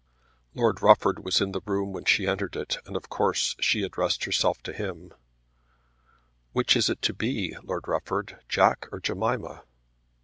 Lord 0.55 0.81
Rufford 0.81 1.23
was 1.23 1.41
in 1.41 1.51
the 1.51 1.61
room 1.63 1.93
when 1.93 2.05
she 2.05 2.25
entered 2.25 2.55
it 2.55 2.79
and 2.87 2.95
of 2.97 3.07
course 3.07 3.55
she 3.59 3.83
addressed 3.83 4.23
herself 4.23 4.63
to 4.63 4.73
him. 4.73 5.13
"Which 6.53 6.75
is 6.75 6.89
it 6.89 7.03
to 7.03 7.13
be, 7.13 7.55
Lord 7.61 7.87
Rufford, 7.87 8.39
Jack 8.49 8.87
or 8.91 8.99
Jemima?" 8.99 9.63